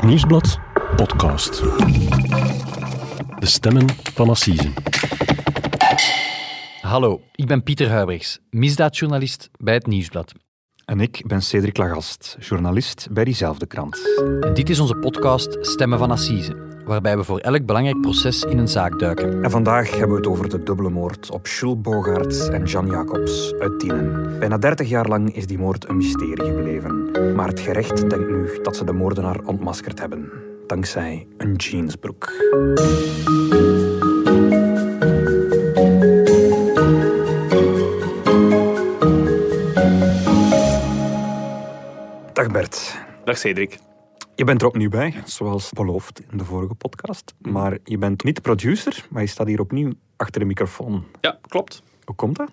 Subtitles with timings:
[0.00, 0.58] Het Nieuwsblad
[0.96, 1.62] podcast.
[3.38, 4.72] De stemmen van Assise.
[6.80, 10.32] Hallo, ik ben Pieter Huibrechts, misdaadjournalist bij het Nieuwsblad.
[10.84, 13.98] En ik ben Cedric Lagast, journalist bij diezelfde krant.
[14.40, 16.56] En dit is onze podcast Stemmen van Assise,
[16.90, 19.42] waarbij we voor elk belangrijk proces in een zaak duiken.
[19.42, 23.54] En vandaag hebben we het over de dubbele moord op Jules Bogaerts en Jan Jacobs
[23.58, 24.38] uit Tienen.
[24.38, 27.10] Bijna 30 jaar lang is die moord een mysterie gebleven.
[27.34, 30.30] Maar het gerecht denkt nu dat ze de moordenaar ontmaskerd hebben.
[30.66, 32.32] Dankzij een jeansbroek.
[42.32, 42.98] Dag Bert.
[43.24, 43.89] Dag Cedric.
[44.40, 47.34] Je bent er opnieuw bij, zoals beloofd in de vorige podcast.
[47.38, 51.04] Maar je bent niet producer, maar je staat hier opnieuw achter de microfoon.
[51.20, 51.82] Ja, klopt.
[52.04, 52.50] Hoe komt dat?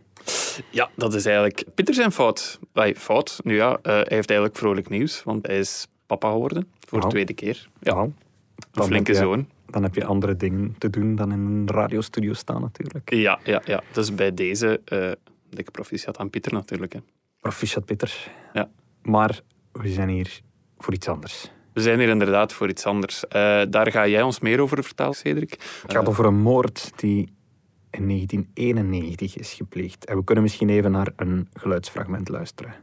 [0.70, 2.60] Ja, dat is eigenlijk Pieter zijn fout.
[2.74, 3.40] Wij, fout.
[3.44, 7.08] Nu ja, uh, hij heeft eigenlijk vrolijk nieuws, want hij is papa geworden voor de
[7.08, 7.70] tweede keer.
[7.80, 9.48] Ja, een flinke je- zoon.
[9.66, 13.14] Dan heb je andere dingen te doen dan in een radiostudio staan natuurlijk.
[13.14, 13.84] Ja, ja, ja.
[13.94, 15.12] Dus bij deze uh,
[15.50, 16.94] dikke proficiat aan Pieter natuurlijk.
[16.94, 17.00] Hè.
[17.40, 18.32] Proficiat Pieter.
[18.54, 18.70] Ja.
[19.02, 19.42] Maar
[19.72, 20.42] we zijn hier
[20.78, 21.52] voor iets anders.
[21.78, 23.28] We zijn hier inderdaad voor iets anders.
[23.28, 25.52] Eh, daar ga jij ons meer over vertellen, Cedric.
[25.82, 27.34] Het gaat over een moord die
[27.90, 30.06] in 1991 is gepleegd.
[30.06, 32.76] En we kunnen misschien even naar een geluidsfragment luisteren.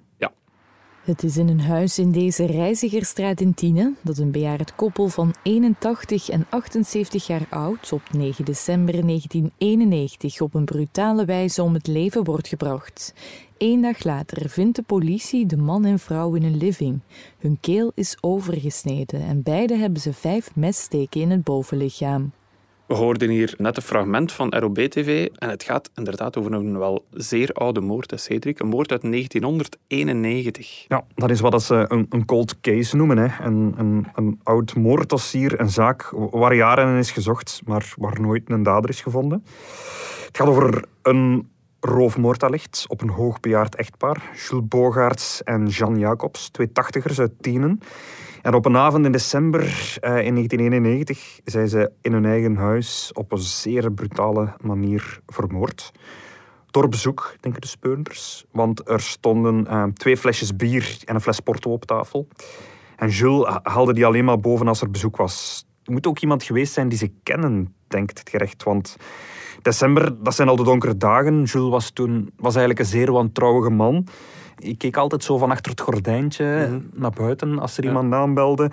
[1.05, 5.35] Het is in een huis in deze Reizigerstraat in Tienen dat een bejaard koppel van
[5.43, 11.87] 81 en 78 jaar oud op 9 december 1991 op een brutale wijze om het
[11.87, 13.15] leven wordt gebracht.
[13.59, 17.01] Eén dag later vindt de politie de man en vrouw in een living.
[17.39, 22.33] Hun keel is overgesneden en beide hebben ze vijf messteken in het bovenlichaam.
[22.87, 27.05] We hoorden hier net een fragment van ROB-TV en het gaat inderdaad over een wel
[27.11, 28.59] zeer oude moord, hè, Cedric.
[28.59, 30.85] Een moord uit 1991.
[30.89, 33.19] Ja, dat is wat ze een, een cold case noemen.
[33.19, 33.45] Hè.
[33.45, 38.51] Een, een, een oud moorddossier, een zaak waar jaren in is gezocht, maar waar nooit
[38.51, 39.45] een dader is gevonden.
[40.27, 41.49] Het gaat over een
[41.85, 44.31] roofmoord allicht op een hoogbejaard echtpaar.
[44.49, 47.81] Jules Bogaerts en Jean Jacobs, twee tachtigers uit Tienen.
[48.43, 49.63] En op een avond in december
[50.01, 55.93] eh, in 1991 zijn ze in hun eigen huis op een zeer brutale manier vermoord.
[56.71, 58.45] Door bezoek, denken de speurders.
[58.51, 62.29] Want er stonden eh, twee flesjes bier en een fles porto op tafel.
[62.97, 65.67] En Jules ha- haalde die alleen maar boven als er bezoek was.
[65.85, 68.63] Er moet ook iemand geweest zijn die ze kennen, denkt het gerecht.
[68.63, 68.97] Want
[69.65, 71.43] december, dat zijn al de donkere dagen.
[71.43, 74.07] Jules was toen was eigenlijk een zeer wantrouwige man.
[74.59, 78.71] Ik keek altijd zo van achter het gordijntje naar buiten als er iemand aanbelde.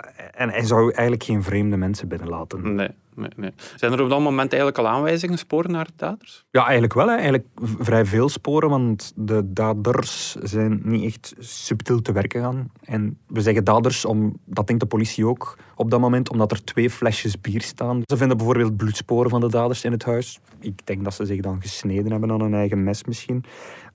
[0.00, 2.74] Eh, En hij zou eigenlijk geen vreemde mensen binnenlaten.
[2.74, 3.50] Nee, nee, nee.
[3.76, 6.44] Zijn er op dat moment eigenlijk al aanwijzingen, sporen naar de daders?
[6.50, 7.06] Ja, eigenlijk wel.
[7.06, 7.14] Hè.
[7.14, 7.46] Eigenlijk
[7.78, 12.70] vrij veel sporen, want de daders zijn niet echt subtiel te werken gaan.
[12.84, 16.64] En we zeggen daders, om, dat denkt de politie ook op dat moment, omdat er
[16.64, 18.02] twee flesjes bier staan.
[18.04, 20.40] Ze vinden bijvoorbeeld bloedsporen van de daders in het huis.
[20.60, 23.44] Ik denk dat ze zich dan gesneden hebben aan hun eigen mes misschien.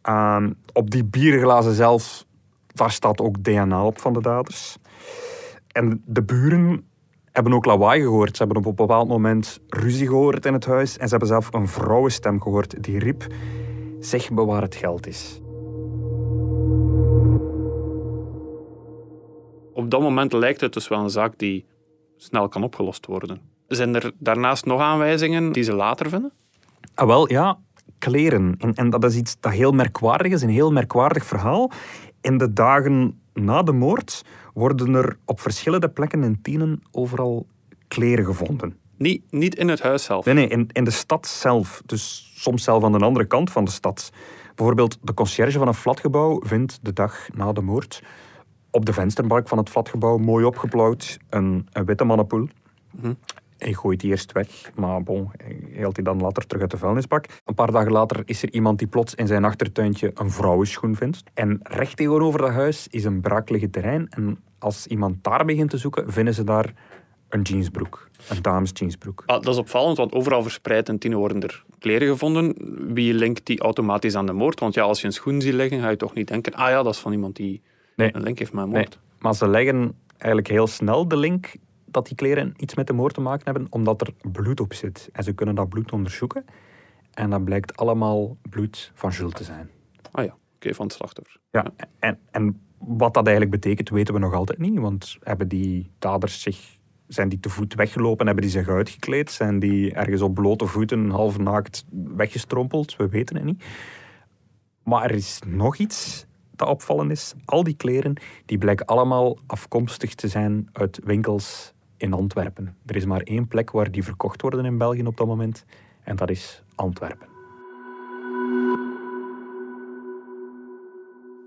[0.01, 2.25] Ehm, op die bierglazen zelf,
[2.73, 4.77] daar staat ook DNA op van de daders.
[5.79, 6.83] En de buren
[7.31, 8.37] hebben ook lawaai gehoord.
[8.37, 10.97] Ze hebben op een bepaald moment ruzie gehoord in het huis.
[10.97, 13.27] En ze hebben zelf een vrouwenstem gehoord die riep:
[13.99, 15.41] Zeg me waar het geld is.
[19.73, 21.65] Op dat moment lijkt het dus wel een zaak die
[22.17, 23.41] snel kan opgelost worden.
[23.67, 26.31] Zijn er daarnaast nog aanwijzingen die ze later vinden?
[26.95, 27.59] Ah, wel, ja,
[27.97, 28.55] kleren.
[28.57, 31.71] En, en dat is iets dat heel merkwaardig is, een heel merkwaardig verhaal.
[32.21, 37.47] In de dagen na de moord worden er op verschillende plekken in Tienen overal
[37.87, 38.77] kleren gevonden.
[38.97, 40.25] Niet, niet in het huis zelf.
[40.25, 41.81] Nee, nee, in, in de stad zelf.
[41.85, 44.11] Dus soms zelf aan de andere kant van de stad.
[44.55, 48.03] Bijvoorbeeld de conciërge van een flatgebouw vindt de dag na de moord
[48.71, 52.47] op de vensterbalk van het flatgebouw mooi opgeplauwd een, een witte mannenpoel.
[52.91, 53.13] Mhm.
[53.59, 56.77] Hij gooit die eerst weg, maar bon, hij haalt die dan later terug uit de
[56.77, 57.25] vuilnisbak.
[57.45, 61.23] Een paar dagen later is er iemand die plots in zijn achtertuintje een vrouwenschoen vindt.
[61.33, 64.07] En recht tegenover dat huis is een braakliggend terrein.
[64.09, 66.73] En als iemand daar begint te zoeken, vinden ze daar
[67.29, 68.09] een jeansbroek.
[68.29, 69.23] Een dames jeansbroek.
[69.25, 72.55] Ah, dat is opvallend, want overal verspreid in Tiene worden er kleren gevonden.
[72.93, 74.59] Wie linkt die automatisch aan de moord?
[74.59, 76.83] Want ja, als je een schoen ziet liggen, ga je toch niet denken ah ja,
[76.83, 77.61] dat is van iemand die
[77.95, 78.15] Nee.
[78.15, 78.99] een link heeft met een Nee, moord.
[79.19, 81.51] maar ze leggen eigenlijk heel snel de link
[81.91, 85.09] dat die kleren iets met de moord te maken hebben, omdat er bloed op zit.
[85.11, 86.45] En ze kunnen dat bloed onderzoeken.
[87.13, 89.69] En dat blijkt allemaal bloed van Jules te zijn.
[90.11, 91.39] Ah ja, oké, van het slachtoffer.
[91.51, 91.65] Ja,
[91.99, 94.79] en, en wat dat eigenlijk betekent, weten we nog altijd niet.
[94.79, 96.77] Want hebben die daders zich,
[97.07, 99.31] zijn die te voet weggelopen, hebben die zich uitgekleed?
[99.31, 102.95] Zijn die ergens op blote voeten, half naakt, weggestrompeld?
[102.95, 103.63] We weten het niet.
[104.83, 107.33] Maar er is nog iets dat opvallend is?
[107.45, 108.13] Al die kleren
[108.45, 112.75] die blijken allemaal afkomstig te zijn uit winkels in Antwerpen.
[112.85, 115.65] Er is maar één plek waar die verkocht worden in België op dat moment.
[116.03, 117.27] En dat is Antwerpen.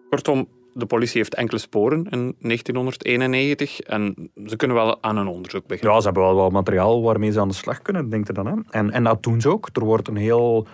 [0.09, 5.67] Kortom, de politie heeft enkele sporen in 1991 en ze kunnen wel aan een onderzoek
[5.67, 5.95] beginnen.
[5.95, 8.47] Ja, ze hebben wel wat materiaal waarmee ze aan de slag kunnen, denkt je dan.
[8.47, 8.55] Hè?
[8.71, 9.69] En, en dat doen ze ook.
[9.73, 10.67] Er wordt een heel,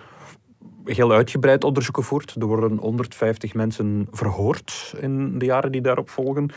[0.85, 2.35] heel uitgebreid onderzoek gevoerd.
[2.39, 6.51] Er worden 150 mensen verhoord in de jaren die daarop volgen.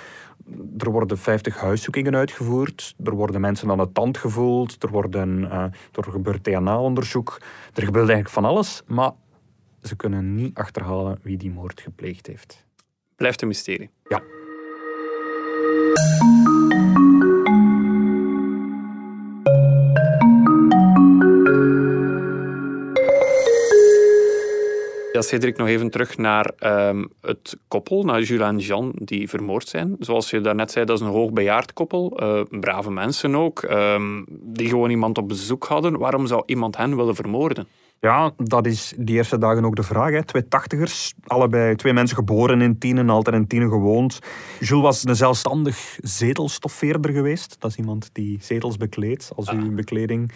[0.78, 2.94] Er worden 50 huiszoekingen uitgevoerd.
[3.04, 4.82] Er worden mensen aan de tand gevoeld.
[4.82, 5.62] Er, worden, uh,
[5.92, 7.40] er gebeurt DNA-onderzoek.
[7.74, 8.82] Er gebeurt eigenlijk van alles.
[8.86, 9.12] Maar
[9.82, 12.66] ze kunnen niet achterhalen wie die moord gepleegd heeft.
[13.16, 13.90] Blijft een mysterie.
[14.08, 14.22] Ja.
[25.22, 29.68] Ja, Cedric, nog even terug naar um, het koppel, naar Jules en Jean, die vermoord
[29.68, 29.96] zijn.
[29.98, 32.22] Zoals je daarnet zei, dat is een hoogbejaard koppel.
[32.22, 35.98] Uh, brave mensen ook, um, die gewoon iemand op bezoek hadden.
[35.98, 37.66] Waarom zou iemand hen willen vermoorden?
[38.00, 40.10] Ja, dat is die eerste dagen ook de vraag.
[40.10, 40.24] Hè.
[40.24, 44.18] Twee tachtigers, allebei twee mensen geboren in Tienen, altijd in Tienen gewoond.
[44.60, 47.56] Jules was een zelfstandig zetelstoffeerder geweest.
[47.58, 49.32] Dat is iemand die zetels bekleedt.
[49.36, 50.32] Als uw bekleding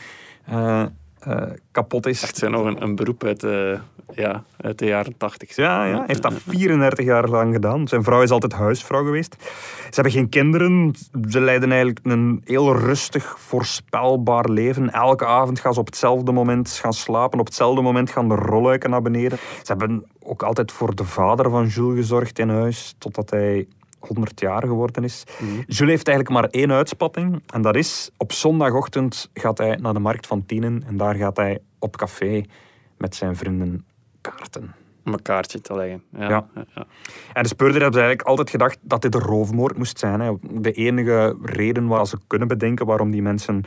[0.50, 0.85] uh,
[1.27, 2.23] uh, kapot is.
[2.23, 3.81] Echt zijn nog een, een beroep uit, uh,
[4.14, 5.56] ja, uit de jaren tachtig.
[5.56, 7.88] Ja, ja, hij heeft dat 34 jaar lang gedaan.
[7.88, 9.37] Zijn vrouw is altijd huisvrouw geweest.
[9.79, 10.94] Ze hebben geen kinderen.
[11.29, 14.93] Ze leiden eigenlijk een heel rustig, voorspelbaar leven.
[14.93, 17.38] Elke avond gaan ze op hetzelfde moment gaan slapen.
[17.38, 19.38] Op hetzelfde moment gaan de rolluiken naar beneden.
[19.38, 22.94] Ze hebben ook altijd voor de vader van Jules gezorgd in huis.
[22.99, 23.67] Totdat hij
[23.99, 25.25] 100 jaar geworden is.
[25.38, 25.49] Mm.
[25.67, 27.43] Jules heeft eigenlijk maar één uitspatting.
[27.47, 30.85] En dat is, op zondagochtend gaat hij naar de markt van Tienen.
[30.87, 32.44] En daar gaat hij op café
[32.97, 33.85] met zijn vrienden
[34.31, 34.75] kaarten.
[35.05, 36.02] Om een kaartje te leggen.
[36.19, 36.28] Ja.
[36.28, 36.46] ja.
[36.75, 36.87] ja.
[37.32, 40.20] En de speurder hebben eigenlijk altijd gedacht dat dit een roofmoord moest zijn.
[40.20, 40.32] Hè.
[40.40, 43.64] De enige reden waar ze kunnen bedenken waarom die mensen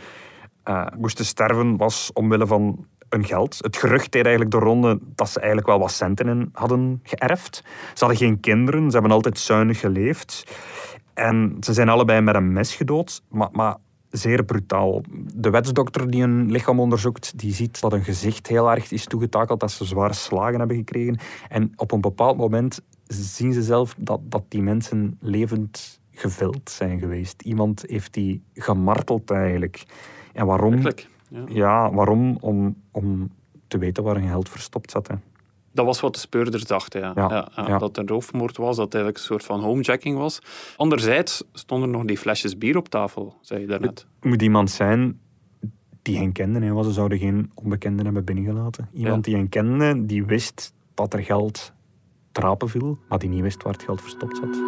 [0.65, 3.57] uh, moesten sterven was omwille van hun geld.
[3.61, 7.63] Het gerucht deed eigenlijk de ronde dat ze eigenlijk wel wat centen in hadden geërfd.
[7.93, 10.43] Ze hadden geen kinderen, ze hebben altijd zuinig geleefd.
[11.13, 13.75] En ze zijn allebei met een mes gedood, maar, maar
[14.09, 15.01] zeer brutaal.
[15.35, 19.59] De wetsdokter die een lichaam onderzoekt, die ziet dat een gezicht heel erg is toegetakeld,
[19.59, 21.19] dat ze zware slagen hebben gekregen.
[21.49, 26.99] En op een bepaald moment zien ze zelf dat, dat die mensen levend gevild zijn
[26.99, 27.41] geweest.
[27.41, 29.85] Iemand heeft die gemarteld eigenlijk.
[30.33, 30.81] En waarom?
[31.29, 31.43] Ja.
[31.47, 32.37] ja, waarom?
[32.39, 33.31] Om, om
[33.67, 35.07] te weten waar hun geld verstopt zat.
[35.07, 35.15] Hè.
[35.71, 37.11] Dat was wat de speurders dachten, ja.
[37.15, 37.77] Ja, ja.
[37.77, 40.39] Dat het een roofmoord was, dat het eigenlijk een soort van homejacking was.
[40.77, 44.05] Anderzijds stonden nog die flesjes bier op tafel, zei je daarnet.
[44.19, 45.19] Het moet iemand zijn
[46.01, 46.59] die hen kende.
[46.59, 48.89] Hè, ze zouden geen onbekenden hebben binnengelaten.
[48.93, 51.73] Iemand die hen kende, die wist dat er geld
[52.31, 54.61] trapen viel, maar die niet wist waar het geld verstopt zat.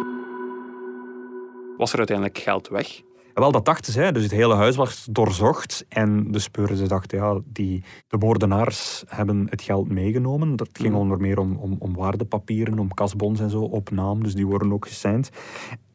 [1.76, 3.02] Was er uiteindelijk geld weg?
[3.34, 4.12] Wel, dat dachten zij.
[4.12, 5.84] Dus het hele huis was doorzocht.
[5.88, 10.56] En de speurders dachten, ja, die, de moordenaars hebben het geld meegenomen.
[10.56, 10.98] Dat ging mm.
[10.98, 14.22] onder meer om, om, om waardepapieren, om kasbons en zo, op naam.
[14.22, 15.30] Dus die worden ook gesigned.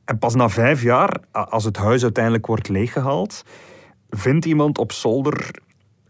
[0.06, 3.44] En pas na vijf jaar, als het huis uiteindelijk wordt leeggehaald,
[4.10, 5.52] vindt iemand op zolder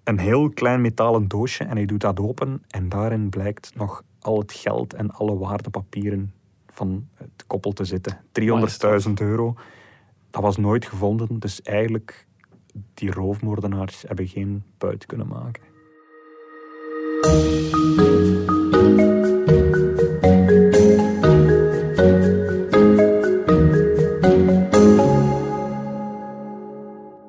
[0.04, 2.64] een heel klein metalen doosje en hij doet dat open.
[2.68, 6.34] En daarin blijkt nog al het geld en alle waardepapieren
[6.68, 8.18] van het koppel te zitten.
[9.08, 9.56] 300.000 euro
[10.38, 11.40] dat was nooit gevonden.
[11.40, 12.28] Dus eigenlijk,
[12.94, 15.64] die roofmoordenaars hebben geen buit kunnen maken.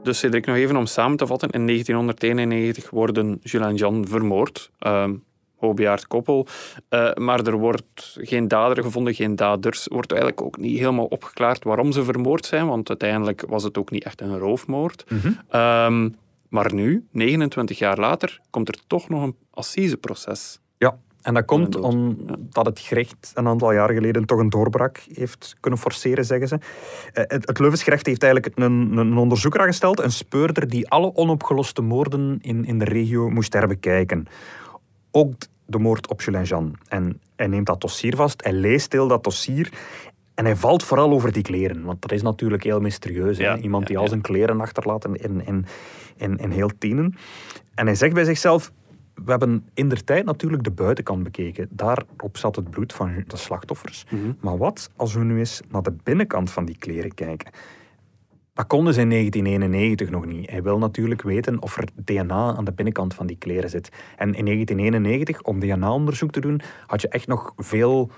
[0.02, 1.50] Dus Cedric, nog even om samen te vatten.
[1.50, 4.70] In 1991 worden Jules en Jean vermoord.
[4.78, 5.14] Ehm,
[5.58, 6.46] hoogbejaard koppel.
[6.90, 9.86] Uh, maar er wordt geen dader gevonden, geen daders.
[9.86, 13.90] wordt eigenlijk ook niet helemaal opgeklaard waarom ze vermoord zijn, want uiteindelijk was het ook
[13.90, 15.04] niet echt een roofmoord.
[15.08, 15.32] Mhm.
[15.48, 16.08] Ehm,
[16.48, 20.60] maar nu, 29 jaar later, komt er toch nog een assiseproces.
[20.78, 25.56] Ja, en dat komt omdat het gerecht een aantal jaar geleden toch een doorbraak heeft
[25.60, 26.58] kunnen forceren, zeggen ze.
[27.12, 31.82] Eh, het, het gerecht heeft eigenlijk een, een onderzoeker aangesteld, een speurder die alle onopgeloste
[31.82, 34.26] moorden in, in de regio moest herbekijken
[35.10, 35.34] ook
[35.66, 36.76] de moord op Jules Jean.
[36.88, 39.72] En hij neemt dat dossier vast, hij leest heel dat dossier
[40.34, 41.82] en hij valt vooral over die kleren.
[41.84, 43.38] Want dat is natuurlijk heel mysterieus.
[43.38, 45.66] Iemand die al zijn kleren achterlaat in, in,
[46.16, 47.14] in, in heel tienen.
[47.74, 48.72] En hij zegt bij zichzelf,
[49.14, 51.68] we hebben in der tijd natuurlijk de buitenkant bekeken.
[51.70, 54.04] Daarop zat het bloed van de slachtoffers.
[54.10, 54.32] Mhm.
[54.40, 57.50] Maar wat als we nu eens naar de binnenkant van die kleren kijken?
[58.58, 60.50] Dat konden ze in 1991 nog niet.
[60.50, 63.88] Hij wil natuurlijk weten of er DNA aan de binnenkant van die kleren zit.
[64.16, 68.10] En in 1991, om DNA-onderzoek te doen, had je echt nog veel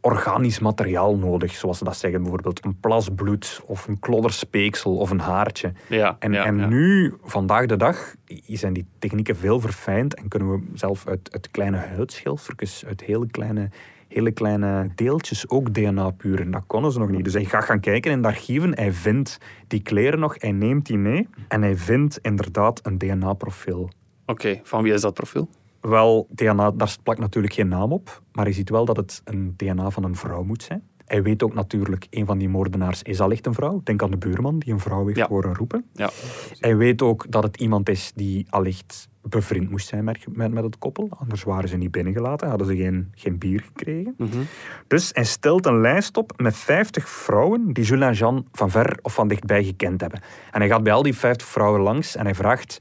[0.00, 2.20] organisch materiaal nodig, zoals ze dat zeggen.
[2.20, 5.72] Bijvoorbeeld een plas bloed of een klodderspeeksel of een haartje.
[5.88, 6.66] Ja, En, ja, en ja.
[6.66, 8.14] nu, vandaag de dag,
[8.46, 13.26] zijn die technieken veel verfijnd en kunnen we zelf uit, uit kleine huidschilfertjes, uit hele
[13.26, 13.70] kleine,
[14.08, 16.50] hele kleine deeltjes ook DNA puren.
[16.50, 17.24] Dat konden ze nog niet.
[17.24, 20.86] Dus hij gaat gaan kijken in de archieven, hij vindt die kleren nog, hij neemt
[20.86, 23.90] die mee en hij vindt inderdaad een DNA-profiel.
[24.26, 25.48] Oké, van wie is dat profiel?
[25.80, 29.54] Wel, DNA, daar plakt natuurlijk geen naam op, maar hij ziet wel dat het een
[29.56, 30.82] DNA van een vrouw moet zijn.
[31.06, 33.80] Hij weet ook natuurlijk, een van die moordenaars is allicht een vrouw.
[33.84, 35.26] Denk aan de buurman die een vrouw heeft Ja.
[35.28, 35.84] horen roepen.
[35.92, 36.10] Ja.
[36.58, 40.64] Hij weet ook dat het iemand is die allicht bevriend moest zijn met, met, met
[40.64, 41.06] het koppel.
[41.10, 44.14] Anders waren ze niet binnengelaten, hadden ze geen, geen bier gekregen.
[44.18, 44.38] Mhm.
[44.86, 48.98] Dus hij stelt een lijst op met 50 vrouwen die Jules en Jean van ver
[49.02, 50.20] of van dichtbij gekend hebben.
[50.50, 52.78] En hij gaat bij al die 50 vrouwen langs en hij vraagt: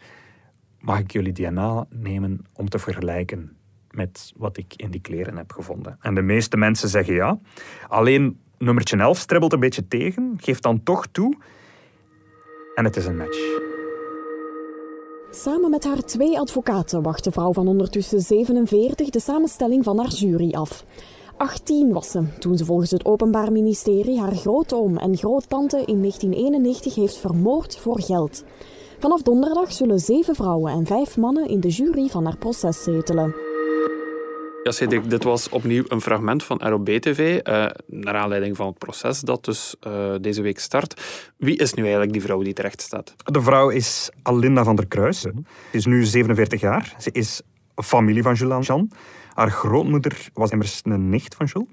[0.79, 3.57] Mag ik jullie DNA nemen om te vergelijken
[3.95, 5.97] met wat ik in die kleren heb gevonden?
[6.01, 7.39] En de meeste mensen zeggen ja.
[7.87, 11.37] Alleen nummertje 11 stribbelt een beetje tegen, geeft dan toch toe.
[12.75, 13.61] En het is een match.
[15.31, 20.07] Samen met haar twee advocaten wacht de vrouw van ondertussen 47 de samenstelling van haar
[20.07, 20.85] jury af.
[21.37, 26.95] 18 was ze toen ze volgens het Openbaar Ministerie haar grootoom en groottante in 1991
[26.95, 28.43] heeft vermoord voor geld.
[28.99, 33.52] Vanaf donderdag zullen zeven vrouwen en vijf mannen in de jury van haar proces zetelen.
[34.63, 39.19] Ja, Cedric, dit was opnieuw een fragment van ROB-TV, eh, naar aanleiding van het proces
[39.19, 41.01] dat dus eh, deze week start.
[41.37, 43.15] Wie is nu eigenlijk die vrouw die terecht staat?
[43.23, 45.21] De vrouw is Alinda van der Kruis.
[45.21, 45.33] Ze
[45.71, 46.95] is nu 47 jaar.
[46.97, 47.41] Ze is
[47.75, 48.91] familie van Jules Jean.
[49.33, 51.67] Haar grootmoeder was immers een nicht van Jules.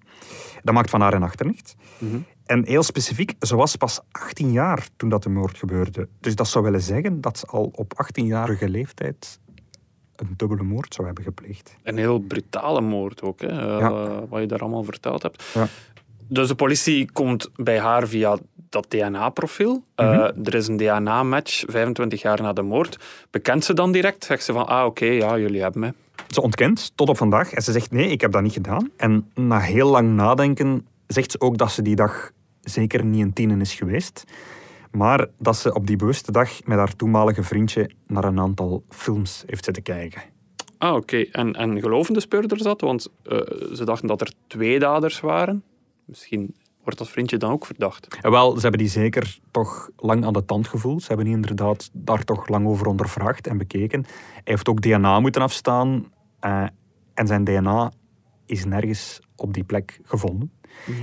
[0.62, 1.74] Dat maakt van haar een achternicht.
[2.46, 6.08] En heel specifiek, ze was pas 18 jaar toen dat de moord gebeurde.
[6.20, 9.38] Dus dat zou willen zeggen dat ze al op 18-jarige leeftijd
[10.20, 11.76] een dubbele moord zou hebben gepleegd.
[11.82, 14.26] Een heel brutale moord ook, hè, eh, Ja.
[14.28, 15.44] wat je daar allemaal verteld hebt.
[15.54, 15.66] Ja.
[16.28, 19.82] Dus de politie komt bij haar via dat DNA-profiel.
[19.94, 20.44] Eh, Mhm.
[20.44, 22.98] er is een DNA-match 25 jaar na de moord.
[23.30, 24.24] Bekent ze dan direct?
[24.24, 25.92] Zegt ze van, ah oké, ja, jullie hebben mij.
[26.28, 28.90] Ze ontkent tot op vandaag en ze zegt nee, ik heb dat niet gedaan.
[28.96, 33.32] En na heel lang nadenken zegt ze ook dat ze die dag zeker niet in
[33.32, 34.24] tienen is geweest.
[34.90, 39.42] Maar dat ze op die bewuste dag met haar toenmalige vriendje naar een aantal films
[39.46, 40.22] heeft zitten kijken.
[40.78, 41.16] Ah, oké.
[41.16, 42.80] En, en geloven de speurders dat?
[42.80, 43.38] Want eh,
[43.74, 45.62] ze dachten dat er twee daders waren.
[46.04, 48.18] Misschien wordt dat vriendje dan ook verdacht.
[48.20, 51.00] En wel, ze hebben die zeker toch lang aan de tand gevoeld.
[51.00, 54.04] Ze hebben die inderdaad daar toch lang over ondervraagd en bekeken.
[54.32, 56.12] Hij heeft ook DNA moeten afstaan.
[56.40, 56.66] eh,
[57.14, 57.92] en zijn DNA
[58.46, 60.52] is nergens op die plek gevonden.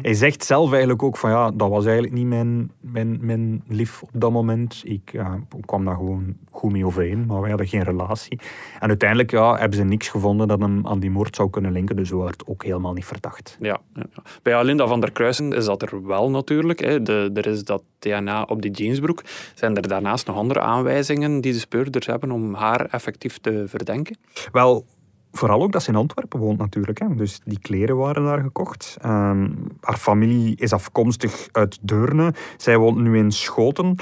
[0.01, 4.03] Hij zegt zelf eigenlijk ook van ja, dat was eigenlijk niet mijn, mijn, mijn lief
[4.03, 4.81] op dat moment.
[4.83, 5.21] Ik
[5.65, 8.39] kwam daar gewoon goed mee overeen, maar wij hadden geen relatie.
[8.79, 11.95] En uiteindelijk ja, hebben ze niks gevonden dat hem aan die moord zou kunnen linken,
[11.95, 13.57] dus hij wordt ook helemaal niet verdacht.
[13.59, 14.23] Ja, ja, ja.
[14.41, 16.79] Bij Alinda van der Kruisen is dat er wel natuurlijk.
[16.79, 17.01] Hè.
[17.01, 19.23] De, er is dat DNA op die jeansbroek.
[19.55, 24.17] Zijn er daarnaast nog andere aanwijzingen die de speurders hebben om haar effectief te verdenken?
[24.51, 24.85] Wel,
[25.31, 26.99] vooral ook dat ze in Antwerpen woont natuurlijk.
[26.99, 27.15] Hè.
[27.15, 28.97] Dus die kleren waren daar gekocht.
[29.01, 29.49] Ehm,
[29.81, 32.33] haar familie is afkomstig uit Deurne.
[32.57, 33.95] Zij woont nu in Schoten.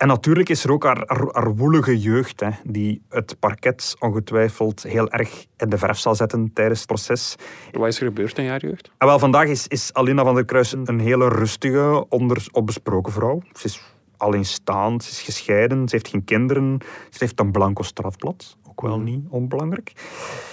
[0.00, 4.82] En natuurlijk is er ook haar, haar, haar woelige jeugd, hè, die het parket ongetwijfeld
[4.82, 7.36] heel erg in de verf zal zetten tijdens het proces.
[7.72, 8.90] Wat is er gebeurd in haar jeugd?
[8.98, 13.42] En wel, vandaag is, is Alina van der Kruisen een hele rustige, onder, opbesproken vrouw.
[13.52, 13.82] Ze is
[14.16, 16.78] alleenstaand, ze is gescheiden, ze heeft geen kinderen,
[17.10, 18.56] ze heeft een blanco strafblad.
[18.80, 19.92] Ook wel niet onbelangrijk.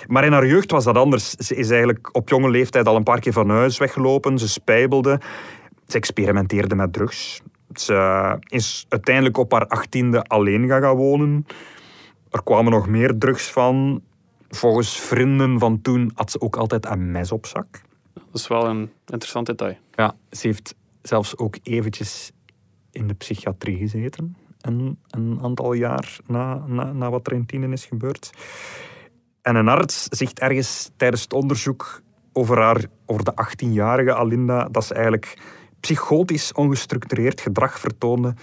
[0.07, 1.29] Maar in haar jeugd was dat anders.
[1.29, 5.19] Ze is eigenlijk op jonge leeftijd al een paar keer van huis weggelopen, ze spijbelde,
[5.87, 7.41] ze experimenteerde met drugs.
[7.73, 11.45] Ze is uiteindelijk op haar achttiende alleen gaan, gaan wonen.
[12.31, 14.01] Er kwamen nog meer drugs van.
[14.49, 17.81] Volgens vrienden van toen had ze ook altijd een mes op zak.
[18.13, 19.77] Dat is wel een interessant detail.
[19.95, 22.31] Ja, ze heeft zelfs ook eventjes
[22.91, 24.35] in de psychiatrie gezeten.
[24.67, 28.29] Een, een aantal jaar na, na, na wat er in Tienen is gebeurd.
[29.41, 32.01] En een arts zegt ergens tijdens het onderzoek
[32.33, 35.37] over, haar, over de 18-jarige Alinda dat ze eigenlijk
[35.79, 38.33] psychotisch ongestructureerd gedrag vertoonde.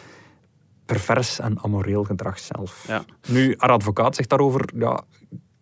[0.86, 2.84] Pervers en amoreel gedrag zelf.
[2.86, 3.04] Ja.
[3.28, 5.02] Nu, haar advocaat zegt daarover, ja,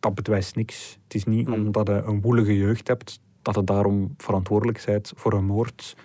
[0.00, 0.98] dat bewijst niks.
[1.04, 1.54] Het is niet Hmm.
[1.54, 5.96] omdat je een woelige jeugd hebt, dat je daarom verantwoordelijk bent voor een moord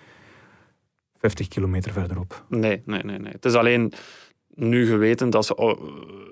[1.18, 2.44] 50 kilometer verderop.
[2.48, 3.32] Nee, nee, nee, nee.
[3.32, 3.92] Het is alleen
[4.58, 5.80] nu geweten dat ze oh,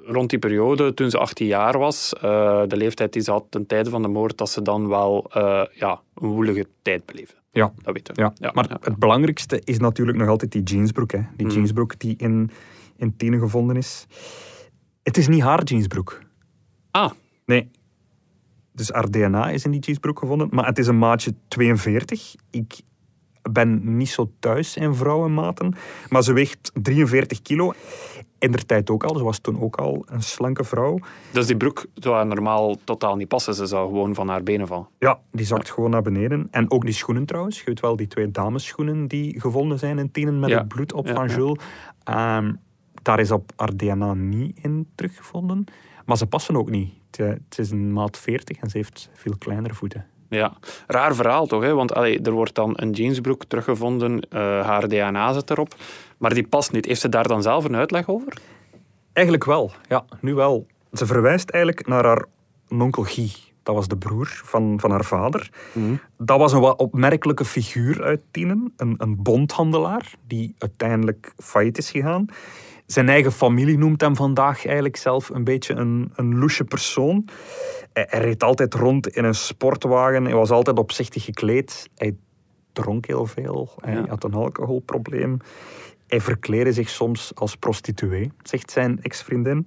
[0.05, 3.67] rond die periode, toen ze 18 jaar was, eh, de leeftijd die ze had ten
[3.67, 7.35] tijde van de moord, dat ze dan wel eh, ja, een woelige tijd beleefde.
[7.51, 7.73] Ja.
[7.83, 8.21] Dat weten we.
[8.21, 8.77] Ja, Ja, maar ja.
[8.81, 11.13] het belangrijkste is natuurlijk nog altijd die jeansbroek.
[11.13, 11.21] Hè.
[11.37, 11.53] Die Mm.
[11.53, 12.51] jeansbroek die in,
[12.97, 14.07] in Tienen gevonden is.
[15.03, 16.21] Het is niet haar jeansbroek.
[16.91, 17.11] Ah,
[17.47, 17.71] Nee.
[18.73, 20.49] Dus haar DNA is in die jeansbroek gevonden.
[20.51, 22.35] Maar het is een maatje 42.
[22.51, 22.81] Ik
[23.51, 25.75] ben niet zo thuis in vrouwenmaten.
[26.09, 27.73] Maar ze weegt 43 kilo.
[28.39, 29.17] In der tijd ook al.
[29.17, 30.99] Ze was toen ook al een slanke vrouw.
[31.33, 33.55] Dus die broek zou haar normaal totaal niet passen.
[33.55, 34.89] Ze zou gewoon van haar benen vallen.
[34.99, 36.49] Ja, die zakt gewoon naar beneden.
[36.51, 37.59] En ook die schoenen trouwens.
[37.59, 40.59] Je weet wel, die twee damesschoenen die gevonden zijn in Tienen met Ja.
[40.59, 41.29] het bloed op Ja, van.
[41.29, 41.63] Jules.
[42.05, 42.53] Ehm,
[43.03, 45.65] daar is op haar DNA niet in teruggevonden.
[46.07, 46.93] Maar ze passen ook niet.
[47.11, 50.07] Het, het is een maat 40 en ze heeft veel kleinere voeten.
[50.29, 50.53] Ja,
[50.87, 51.63] raar verhaal toch?
[51.63, 51.75] Hè?
[51.75, 55.75] Want allee, er wordt dan een jeansbroek teruggevonden, eh, haar DNA zit erop,
[56.19, 56.85] maar die past niet.
[56.85, 58.33] Heeft ze daar dan zelf een uitleg over?
[59.13, 60.67] Eigenlijk wel, ja, nu wel.
[60.93, 62.25] Ze verwijst eigenlijk naar haar
[62.69, 63.31] onkel Guy.
[63.63, 65.51] Dat was de broer van, van haar vader.
[66.19, 68.73] Dat was een wat opmerkelijke figuur uit Tienen.
[68.77, 72.27] Een, een bondhandelaar die uiteindelijk failliet is gegaan.
[72.87, 77.29] Zijn eigen familie noemt hem vandaag eigenlijk zelf een beetje een, een loesje persoon.
[77.93, 80.25] Hij, hij reed altijd rond in een sportwagen.
[80.25, 81.89] Hij was altijd opzichtig gekleed.
[81.95, 82.17] Hij
[82.73, 83.73] dronk heel veel.
[83.81, 84.07] Hij Ja.
[84.09, 85.37] had een alcoholprobleem.
[86.07, 89.67] Hij verkleedde zich soms als prostituee, zegt zijn ex-vriendin.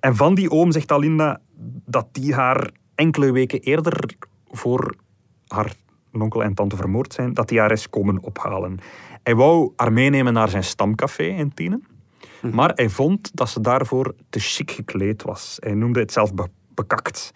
[0.00, 1.40] En van die oom zegt Alinda
[1.86, 4.14] dat die haar enkele weken eerder
[4.50, 4.94] voor
[5.46, 5.72] haar
[6.12, 8.78] onkel en tante vermoord zijn, dat die haar is komen ophalen.
[9.22, 11.84] Hij wou haar meenemen naar zijn stamcafé in Tienen.
[12.40, 15.56] Maar hij vond dat ze daarvoor te chic gekleed was.
[15.60, 17.32] Hij noemde het zelf be- bekakt.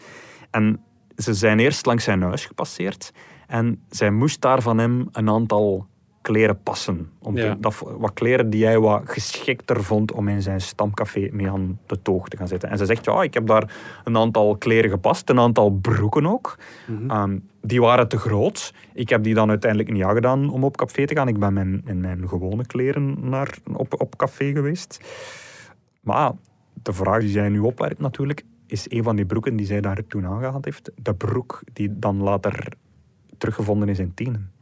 [0.50, 0.80] En
[1.16, 3.12] ze zijn eerst langs zijn huis gepasseerd.
[3.46, 5.86] En zij moest daar van hem een aantal
[6.24, 7.10] kleren passen.
[7.18, 11.50] Om te- dat, wat kleren die hij wat geschikter vond om in zijn stamcafé mee
[11.50, 12.70] aan de toog te gaan zitten.
[12.70, 16.58] En ze zegt, ja, ik heb daar een aantal kleren gepast, een aantal broeken ook.
[17.08, 18.74] Ehm, die waren te groot.
[18.94, 21.28] Ik heb die dan uiteindelijk niet aangedaan om op café te gaan.
[21.28, 25.00] Ik ben mijn, in mijn gewone kleren naar, op, op café geweest.
[26.00, 26.32] Maar
[26.82, 30.06] de vraag die zij nu opwerpt natuurlijk, is een van die broeken die zij daar
[30.06, 32.68] toen aangehad heeft, de broek die dan later
[33.38, 34.52] teruggevonden is in Tienen.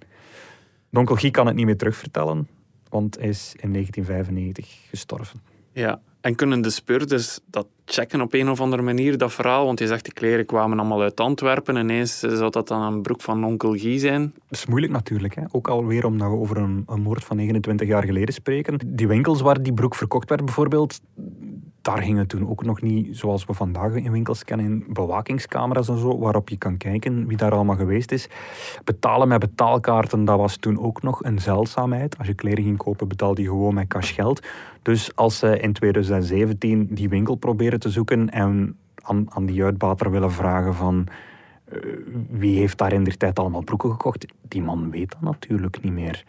[0.92, 2.48] Donkel Guy kan het niet meer terugvertellen,
[2.88, 5.40] want hij is in 1995 gestorven.
[5.72, 6.00] Ja.
[6.20, 9.64] En kunnen de speurders dat checken op een of andere manier, dat verhaal?
[9.64, 11.76] Want je zegt, die kleren kwamen allemaal uit Antwerpen.
[11.76, 14.32] Ineens eh, zou dat dan een broek van onkel Guy zijn?
[14.48, 15.34] Dat is moeilijk natuurlijk.
[15.34, 15.42] Hè?
[15.50, 18.78] Ook alweer omdat we over een, een moord van 29 jaar geleden spreken.
[18.86, 21.00] Die winkels waar die broek verkocht werd bijvoorbeeld,
[21.82, 26.18] daar gingen toen ook nog niet, zoals we vandaag in winkels kennen, bewakingscamera's en zo,
[26.18, 28.28] waarop je kan kijken wie daar allemaal geweest is.
[28.84, 32.18] Betalen met betaalkaarten, dat was toen ook nog een zeldzaamheid.
[32.18, 34.46] Als je kleren ging kopen, betaalde je gewoon met cash geld.
[34.82, 40.10] Dus als ze in 2017 die winkel proberen te zoeken en aan, aan die uitbater
[40.10, 41.08] willen vragen van
[41.64, 41.78] eh,
[42.30, 44.26] wie heeft daar in der tijd allemaal broeken gekocht?
[44.48, 46.24] Die man weet dat natuurlijk niet meer.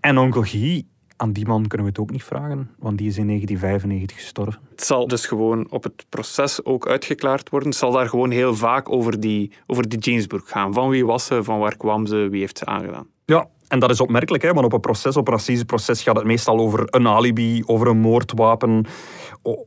[0.00, 0.84] En onkel Guy,
[1.16, 4.60] aan die man kunnen we het ook niet vragen, want die is in 1995 gestorven.
[4.70, 7.68] Het zal dus gewoon op het proces ook uitgeklaard worden.
[7.68, 10.72] Het zal daar gewoon heel vaak over die, over die jeansbroek gaan.
[10.72, 13.06] Van wie was ze, van waar kwam ze, wie heeft ze aangedaan?
[13.24, 16.24] Ja, en dat is opmerkelijk, hè, want op een proces, op een racismeproces, gaat het
[16.24, 18.86] meestal over een alibi, over een moordwapen,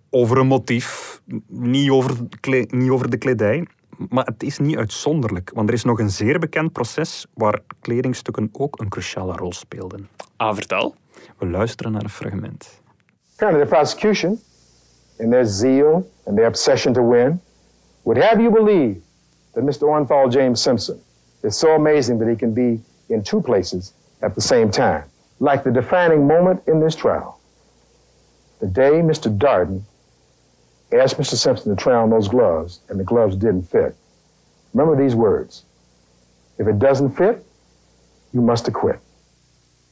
[0.09, 3.67] over een motief, niet over, kle- niet over de kledij.
[4.09, 8.49] Maar het is niet uitzonderlijk, want er is nog een zeer bekend proces waar kledingstukken
[8.51, 10.09] ook een cruciale rol speelden.
[10.35, 10.95] Ah, vertel.
[11.37, 12.81] We luisteren naar een fragment.
[13.31, 14.39] Apparently, the prosecution,
[15.17, 17.41] in their zeal and their obsession to win,
[18.03, 18.99] would have you believe
[19.53, 19.87] that Mr.
[19.87, 21.01] Orenthal James Simpson
[21.41, 25.03] is so amazing that he can be in two places at the same time.
[25.37, 27.39] Like the defining moment in this trial.
[28.59, 29.37] The day Mr.
[29.37, 29.83] Darden
[30.91, 31.35] asked Mr.
[31.35, 33.95] Simpson to try on those gloves, and the gloves didn't fit.
[34.73, 35.65] Remember these words
[36.57, 37.45] If it doesn't fit,
[38.33, 38.99] you must acquit.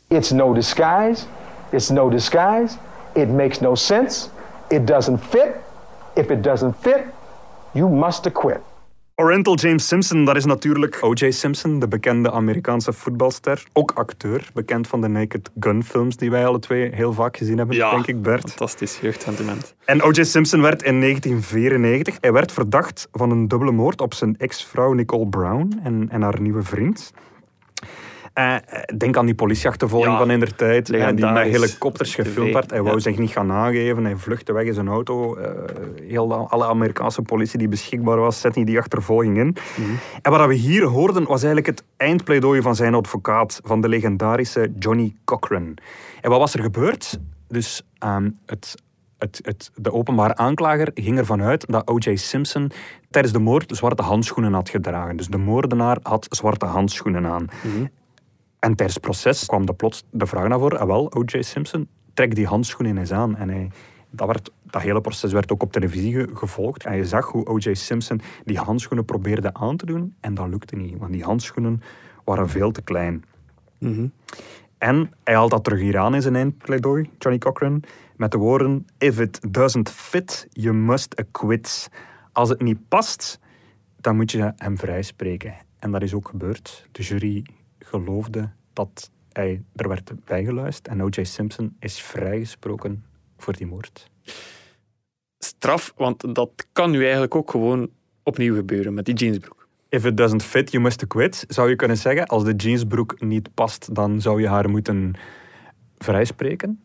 [0.10, 1.28] It's no disguise.
[1.72, 2.78] It's no disguise.
[3.16, 4.30] It makes no sense.
[4.70, 5.62] It doesn't fit.
[6.16, 7.08] If it doesn't fit,
[7.74, 8.64] you must acquit.
[9.20, 11.32] Oriental James Simpson, dat is natuurlijk O.J.
[11.32, 13.64] Simpson, de bekende Amerikaanse voetbalster.
[13.74, 17.58] Ook acteur, bekend van de Naked Gun films die wij alle twee heel vaak gezien
[17.58, 18.50] hebben, denk ik, Bert.
[18.50, 19.76] Fantastisch jeugdsentiment.
[19.86, 20.24] En O.J.
[20.24, 25.28] Simpson werd in 1994 hij werd verdacht van een dubbele moord op zijn ex-vrouw Nicole
[25.28, 27.14] Brown en, en haar nieuwe vriend.
[28.38, 28.56] Eh,
[28.98, 32.70] denk aan die politieachtervolging Ja, van in der tijd, eh, die met helikopters gefilmd werd.
[32.70, 35.36] Hij wou zich niet gaan nageven, hij vluchtte weg in zijn auto.
[35.36, 35.52] Eh,
[36.08, 39.56] heel, de- alle Amerikaanse politie die beschikbaar was, zette die achtervolging in.
[39.78, 39.90] Mhm.
[40.22, 44.72] En wat we hier hoorden, was eigenlijk het eindpleidooi van zijn advocaat, van de legendarische
[44.80, 45.78] Johnny Cochran.
[46.22, 47.20] En wat was er gebeurd?
[47.48, 48.76] Dus ehm, het
[49.18, 52.16] het, het, de openbare aanklager ging ervan uit dat O.J.
[52.16, 52.72] Simpson
[53.10, 55.18] tijdens de moord zwarte handschoenen had gedragen.
[55.18, 57.48] Dus de moordenaar had zwarte handschoenen aan.
[58.60, 61.42] En tijdens het proces kwam er plots de vraag naar voren, ah wel, O.J.
[61.42, 63.36] Simpson, trek die handschoenen eens aan.
[63.36, 63.72] En hij,
[64.10, 66.86] Dat, werd, dat hele proces werd ook op televisie ge- gevolgd.
[66.86, 67.74] En je zag hoe O.J.
[67.74, 70.16] Simpson die handschoenen probeerde aan te doen.
[70.20, 71.82] En dat lukte niet, want die handschoenen
[72.24, 73.24] waren veel te klein.
[74.78, 77.84] En hij haalt dat terug hier aan in zijn eindpleidooi, Johnny Cochran,
[78.16, 81.90] met de woorden: If it doesn't fit, you must acquit.
[82.32, 83.40] Als het niet past,
[84.00, 85.54] dan moet je hem vrijspreken.
[85.80, 86.88] En dat is ook gebeurd.
[86.92, 87.46] De jury
[87.88, 91.24] geloofde dat hij er werd bijgeluisterd en O.J.
[91.24, 93.06] Simpson is vrijgesproken
[93.38, 94.10] voor die moord.
[95.38, 97.90] Straf, want dat kan nu eigenlijk ook gewoon
[98.24, 99.68] opnieuw gebeuren met die jeansbroek.
[99.90, 101.46] If it doesn't fit, you must quit.
[101.48, 105.14] Zou je kunnen zeggen, als de jeansbroek niet past, dan zou je haar moeten
[105.98, 106.82] vrijspreken.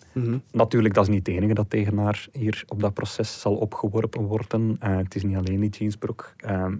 [0.50, 4.22] Natuurlijk, dat is niet het enige dat tegen haar hier op dat proces zal opgeworpen
[4.22, 4.76] worden.
[4.80, 6.34] Eh, het is niet alleen die jeansbroek.
[6.36, 6.74] Ehm,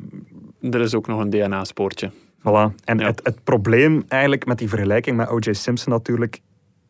[0.61, 2.11] Er is ook nog een DNA-spoortje.
[2.43, 2.75] Voilà.
[2.85, 3.07] En Ja.
[3.07, 5.53] het, het probleem eigenlijk met die vergelijking met O.J.
[5.53, 6.41] Simpson natuurlijk,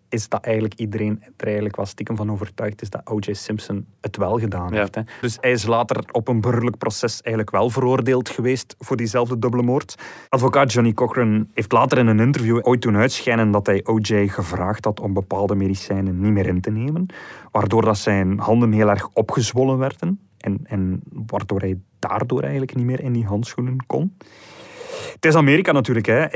[0.09, 3.33] is dat eigenlijk iedereen er eigenlijk wel stiekem van overtuigd is dat O.J.
[3.33, 4.79] Simpson het wel gedaan Ja.
[4.79, 4.95] heeft.
[4.95, 5.03] Hè.
[5.21, 9.62] Dus hij is later op een burgerlijk proces eigenlijk wel veroordeeld geweest voor diezelfde dubbele
[9.62, 9.95] moord.
[10.29, 14.29] Advocaat Johnny Cochran heeft later in een interview ooit doen uitschijnen dat hij O.J.
[14.29, 17.07] gevraagd had om bepaalde medicijnen niet meer in te nemen,
[17.51, 22.87] waardoor dat zijn handen heel erg opgezwollen werden en, en waardoor hij daardoor eigenlijk niet
[22.87, 24.17] meer in die handschoenen kon.
[25.15, 26.07] Het is Amerika natuurlijk.
[26.07, 26.27] Hè.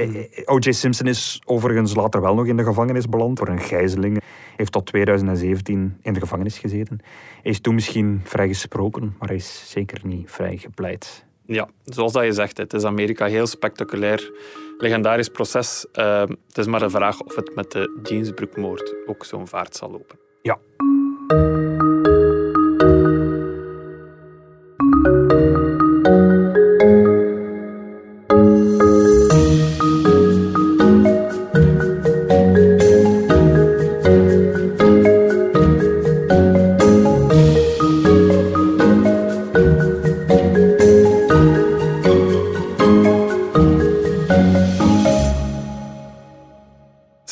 [0.45, 0.71] O.J.
[0.71, 4.23] Simpson is overigens later wel nog in de gevangenis beland voor een gijzeling.
[4.57, 6.99] Heeft tot 2017 in de gevangenis gezeten.
[7.43, 11.25] Hij is toen misschien vrijgesproken, maar hij is zeker niet vrijgepleit.
[11.47, 14.33] Ja, zoals dat je zegt, het is Amerika heel spectaculair,
[14.79, 15.87] legendarisch proces.
[15.93, 19.91] Eh, het is maar de vraag of het met de jeansbroekmoord ook zo'n vaart zal
[19.91, 20.19] lopen.
[20.43, 20.59] Ja.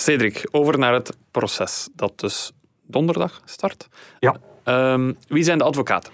[0.04, 2.52] Cedric, over naar het proces dat dus
[2.86, 3.88] donderdag start.
[4.18, 4.36] Ja.
[4.64, 6.12] Ehm, wie zijn de advocaten?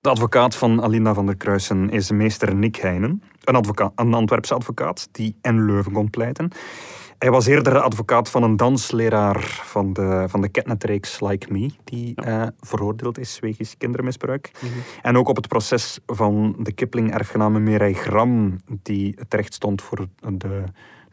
[0.00, 3.22] De advocaat van Alinda van der Kruisen is meester Nick Heijnen.
[3.44, 6.50] Een, advocaat, een Antwerpse advocaat die in Leuven kon pleiten.
[7.18, 12.14] Hij was eerder advocaat van een dansleraar van de, van de Ketnet-reeks Like Me, die
[12.14, 14.50] eh, veroordeeld is wegens kindermisbruik.
[15.02, 20.64] En ook op het proces van de Kipling-erfgename Mireille Gram, die terecht stond voor de,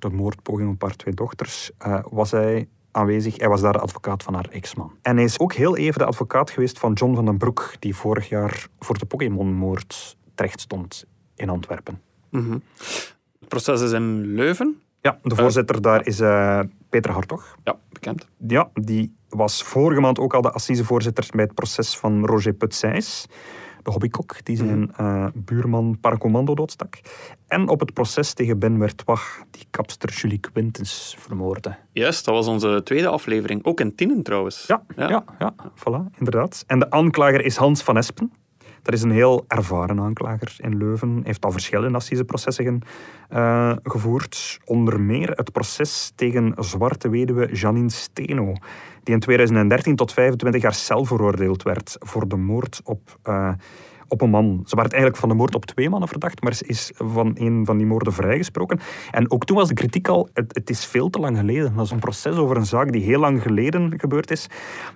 [0.02, 3.38] de moordpoging op haar twee dochters, eh, was hij aanwezig.
[3.38, 4.92] Hij was daar de advocaat van haar ex-man.
[5.02, 7.96] En hij is ook heel even de advocaat geweest van John van den Broek, die
[7.96, 12.02] vorig jaar voor de Pokémon-moord terecht stond in Antwerpen.
[13.40, 14.82] Het proces is in Leuven.
[15.02, 16.60] Ja, de voorzitter daar is eh,
[16.90, 17.56] Peter Hartog.
[17.64, 18.28] Ja, bekend.
[18.48, 23.28] Ja, die was vorige maand ook al de assisevoorzitter bij het proces van Roger Putsijs,
[23.84, 27.00] de hobbykok, die zijn eh, buurman Paracommando doodstak.
[27.48, 31.76] En op het proces tegen Ben Wertwag, die kapster Julie Quintens vermoordde.
[31.92, 33.66] Juist, dat was onze tweede aflevering.
[33.66, 34.68] Ook in Tienen trouwens.
[34.68, 35.24] Ja, ja.
[35.40, 36.64] ja, voilà, inderdaad.
[36.68, 38.32] En de aanklager is Hans van Espen.
[38.82, 41.22] Dat is een heel ervaren aanklager in Leuven.
[41.24, 42.82] Heeft al verschillende assiseprocessen gen-
[43.30, 44.60] eh, gevoerd.
[44.66, 48.54] Onder meer het proces tegen zwarte weduwe Janine Steno,
[49.04, 53.52] die in 2013 tot 25 jaar cel veroordeeld werd voor de moord op, eh,
[54.12, 54.64] op een man.
[54.66, 57.66] Ze werd eigenlijk van de moord op twee mannen verdacht, maar ze is van een
[57.66, 58.80] van die moorden vrijgesproken.
[59.12, 61.76] En ook toen was de kritiek al, het, het is veel te lang geleden.
[61.76, 64.48] Dat is een proces over een zaak die heel lang geleden gebeurd is.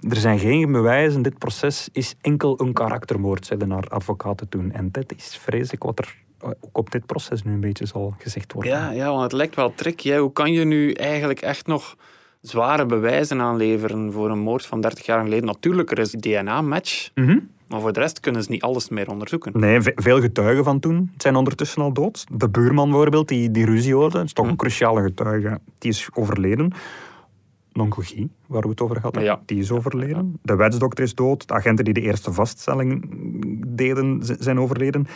[0.09, 4.71] Er zijn geen bewijzen, dit proces is enkel een karaktermoord, zeiden haar advocaten toen.
[4.71, 8.15] En dat is vreselijk wat er eh, ook op dit proces nu een beetje zal
[8.17, 8.71] gezegd worden.
[8.71, 10.09] Ja, ja, want het lijkt wel tricky.
[10.09, 10.19] hè.
[10.19, 11.95] Hoe kan je nu eigenlijk echt nog
[12.41, 15.45] zware bewijzen aanleveren voor een moord van 30 jaar geleden?
[15.45, 17.37] Natuurlijk, er is DNA-match, Mhm.
[17.67, 19.59] Maar voor de rest kunnen ze niet alles meer onderzoeken.
[19.59, 22.25] Nee, ve- veel getuigen van toen zijn ondertussen al dood.
[22.31, 26.71] De buurman bijvoorbeeld, die, die ruzie hoorde, is toch een cruciale getuige, die is overleden.
[27.73, 29.41] Nonkel Guy, waar we het over hadden, Ja.
[29.45, 30.39] die is overleden.
[30.41, 31.47] De wetsdokter is dood.
[31.47, 33.05] De agenten die de eerste vaststelling
[33.67, 35.07] deden, zijn overleden.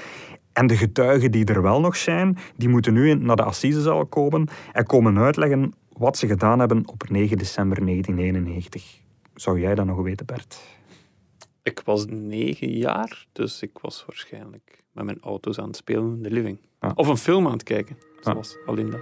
[0.54, 4.48] En de getuigen die er wel nog zijn, die moeten nu naar de assisezaal komen
[4.72, 8.98] en komen uitleggen wat ze gedaan hebben op 9 december 1991.
[9.36, 10.62] Zou jij dat nog weten, Bert?
[11.70, 16.24] Ik was negen jaar, dus ik was waarschijnlijk met mijn auto's aan het spelen in
[16.24, 16.60] de living.
[16.96, 18.98] Of een film aan het kijken, zoals Alinda.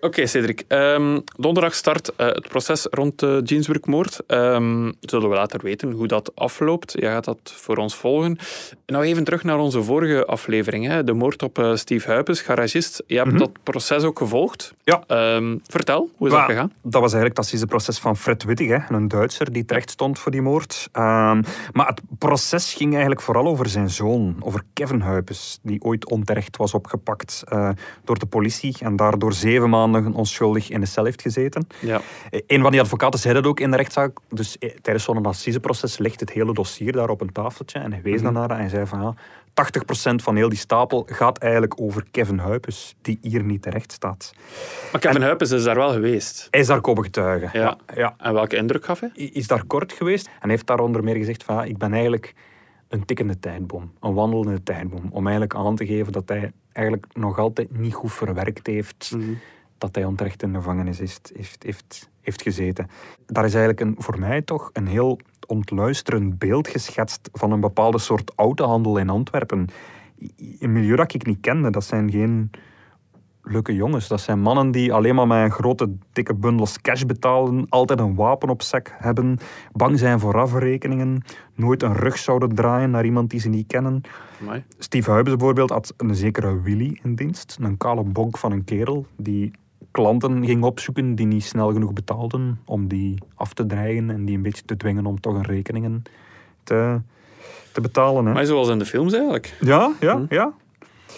[0.00, 0.64] Oké, Cedric.
[0.68, 4.20] Ehm, donderdag start uh, het proces rond de jeansbroekmoord.
[4.26, 6.92] Um, zullen we later weten hoe dat afloopt.
[6.92, 8.38] Je gaat dat voor ons volgen.
[8.86, 10.86] Nou, even terug naar onze vorige aflevering.
[10.86, 11.04] Hè.
[11.04, 13.02] De moord op uh, Steve Huipes, garagist.
[13.06, 13.44] Je hebt mm -hmm.
[13.44, 14.74] dat proces ook gevolgd.
[14.84, 15.02] Ja.
[15.34, 16.72] Um, vertel, hoe is dat gegaan?
[16.82, 18.94] Dat was eigenlijk het proces van Fred Wittig, hè.
[18.94, 20.88] een Duitser die terecht stond voor die moord.
[20.92, 26.56] maar het proces ging eigenlijk vooral over zijn zoon, over Kevin Huipes, die ooit onterecht
[26.56, 27.68] was opgepakt uh,
[28.04, 31.66] door de politie en daardoor zeven maanden onschuldig in de cel heeft gezeten.
[31.80, 32.00] Ja.
[32.46, 34.18] Een van die advocaten zei dat ook in de rechtszaak.
[34.28, 37.78] Dus eh, tijdens zo'n assiseproces ligt het hele dossier daar op een tafeltje.
[37.78, 38.50] En hij wees mm -hmm.
[38.50, 39.14] en hij zei van ja,
[40.12, 44.32] 80% van heel die stapel gaat eigenlijk over Kevin Huipes, die hier niet terecht staat.
[44.92, 46.48] Maar Kevin en, Huipes is daar wel geweest.
[46.50, 47.50] Hij is daar komen getuigen.
[47.52, 47.76] Ja.
[47.94, 48.14] ja.
[48.18, 49.10] En welke indruk gaf hij?
[49.14, 52.34] Is daar kort geweest en heeft daar onder meer gezegd van ja, ik ben eigenlijk
[52.88, 57.38] een tikkende tijdbom, een wandelende tijdbom, om eigenlijk aan te geven dat hij eigenlijk nog
[57.38, 59.38] altijd niet goed verwerkt heeft mm -hmm
[59.80, 62.88] dat hij onterecht in de gevangenis is, heeft, heeft, heeft gezeten.
[63.26, 67.98] Daar is eigenlijk een, voor mij toch een heel ontluisterend beeld geschetst van een bepaalde
[67.98, 69.68] soort autohandel in Antwerpen.
[70.58, 72.50] Een milieu dat ik niet kende, dat zijn geen
[73.42, 74.08] leuke jongens.
[74.08, 78.14] Dat zijn mannen die alleen maar met een grote dikke bundels cash betalen, altijd een
[78.14, 79.38] wapen op zak hebben,
[79.72, 81.22] bang zijn voor afrekeningen,
[81.54, 84.02] nooit een rug zouden draaien naar iemand die ze niet kennen.
[84.40, 84.64] Amai.
[84.78, 89.06] Steve Huibes bijvoorbeeld had een zekere Willy in dienst, een kale bonk van een kerel
[89.16, 89.50] die
[89.90, 94.36] klanten ging opzoeken die niet snel genoeg betaalden om die af te dreigen en die
[94.36, 96.02] een beetje te dwingen om toch een rekeningen
[96.64, 97.00] te,
[97.72, 98.26] te betalen.
[98.26, 98.32] Hè.
[98.32, 99.56] Maar zoals in de films eigenlijk.
[99.60, 100.24] Ja, ja, hm.
[100.28, 100.52] ja.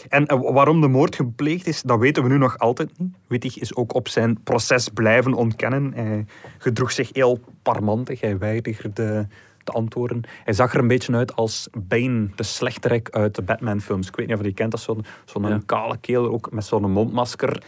[0.09, 3.13] En waarom de moord gepleegd is, dat weten we nu nog altijd niet.
[3.27, 5.93] Wittig is ook op zijn proces blijven ontkennen.
[5.95, 6.27] Hij
[6.59, 8.21] gedroeg zich heel parmantig.
[8.21, 9.27] Hij weigerde
[9.65, 10.23] te antwoorden.
[10.45, 14.09] Hij zag er een beetje uit als Bane, de slechterik uit de Batman-films.
[14.09, 15.61] Ik weet niet of je die kent, dat zo'n zo'n ja.
[15.67, 17.63] kale keel, ook met zo'n mondmasker.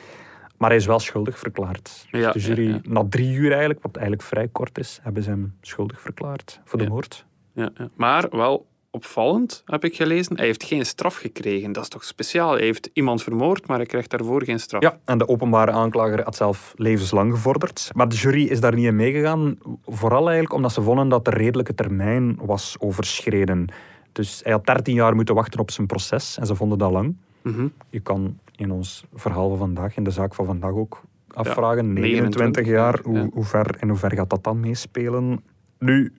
[0.65, 2.07] Maar hij is wel schuldig verklaard.
[2.11, 2.91] Ja, dus de jury, ja, ja.
[2.93, 6.79] na drie uur eigenlijk, wat eigenlijk vrij kort is, hebben ze hem schuldig verklaard voor
[6.79, 7.27] de moord.
[7.53, 10.37] Ja, Maar wel opvallend, heb ik gelezen.
[10.37, 11.73] Hij heeft geen straf gekregen.
[11.73, 12.53] Dat is toch speciaal?
[12.53, 14.83] Hij heeft iemand vermoord, maar hij krijgt daarvoor geen straf.
[14.83, 17.91] Ja, en de openbare aanklager had zelf levenslang gevorderd.
[17.95, 19.59] Maar de jury is daar niet in meegegaan.
[19.87, 23.67] Vooral eigenlijk omdat ze vonden dat de redelijke termijn was overschreden.
[24.13, 27.17] Dus hij had 13 jaar moeten wachten op zijn proces en ze vonden dat lang.
[27.43, 27.73] Mm -hmm.
[27.91, 31.87] Je kan in ons verhaal van vandaag, in de zaak van vandaag ook afvragen.
[31.87, 33.11] Ja, 29 jaar, ja.
[33.11, 35.45] hoe, hoe, ver, in hoever gaat dat dan meespelen?
[35.79, 36.13] Nu,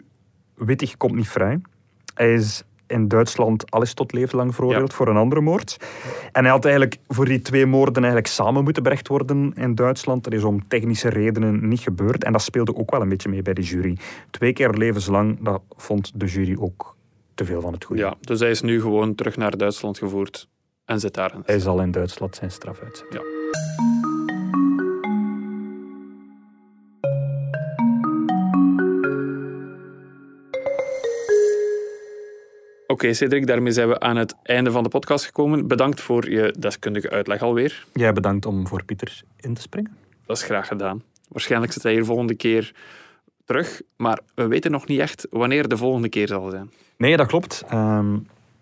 [0.56, 1.62] Wittig komt niet vrij.
[2.13, 4.95] Hij is in Duitsland alles tot levenslang veroordeeld Ja.
[4.95, 5.78] voor een andere moord.
[6.32, 10.24] En hij had eigenlijk voor die twee moorden eigenlijk samen moeten berecht worden in Duitsland.
[10.24, 12.24] Dat is om technische redenen niet gebeurd.
[12.24, 13.98] En dat speelde ook wel een beetje mee bij de jury.
[14.30, 16.95] Twee keer levenslang, dat vond de jury ook
[17.34, 18.02] te veel van het goede.
[18.02, 20.48] Ja, dus hij is nu gewoon terug naar Duitsland gevoerd
[20.86, 21.34] en zit daar.
[21.34, 23.19] in Hij zal in Duitsland zijn straf uitzetten.
[23.19, 23.34] Ja.
[32.88, 35.67] Oké, Cedric, daarmee zijn we aan het einde van de podcast gekomen.
[35.67, 37.86] Bedankt voor je deskundige uitleg alweer.
[37.93, 39.98] Jij bedankt om voor Pieter in te springen.
[40.26, 41.04] Dat is graag gedaan.
[41.28, 42.74] Waarschijnlijk zit hij hier volgende keer
[43.45, 46.71] terug, maar we weten nog niet echt wanneer de volgende keer zal zijn.
[46.98, 47.63] Nee, dat klopt.
[47.67, 48.17] Ehm,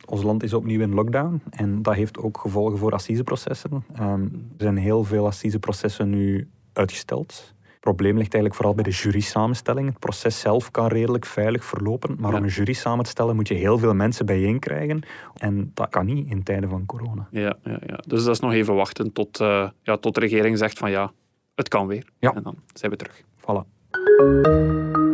[0.05, 3.83] ons land is opnieuw in lockdown en dat heeft ook gevolgen voor assiseprocessen.
[3.95, 7.51] Ehm, er zijn heel veel assiseprocessen nu uitgesteld.
[7.61, 9.87] Het probleem ligt eigenlijk vooral bij de jury-samenstelling.
[9.87, 12.37] Het proces zelf kan redelijk veilig verlopen, maar Ja.
[12.37, 15.01] om een jury samen te stellen moet je heel veel mensen bijeen krijgen.
[15.37, 17.27] En dat kan niet in tijden van corona.
[17.31, 17.99] Ja, ja, ja.
[18.07, 21.11] Dus dat is nog even wachten tot, eh, ja, tot de regering zegt van ja,
[21.55, 22.07] het kan weer.
[22.19, 22.33] Ja.
[22.33, 23.21] En dan zijn we terug.
[23.41, 25.12] Voilà.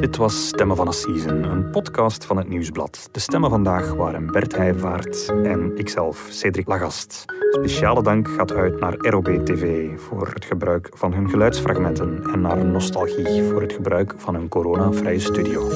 [0.00, 3.08] Dit was Stemmen van Assisen, een podcast van het Nieuwsblad.
[3.12, 7.24] De stemmen vandaag waren Bert Heijvaart en ikzelf, Cedric Lagast.
[7.50, 12.64] Speciale dank gaat uit naar ROB TV voor het gebruik van hun geluidsfragmenten en naar
[12.64, 15.68] Nostalgie voor het gebruik van hun coronavrije studio.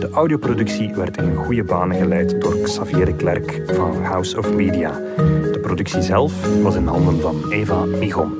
[0.00, 4.90] De audioproductie werd in goede banen geleid door Xavier de Klerk van House of Media.
[5.52, 8.32] De productie zelf was in handen van Eva Michon.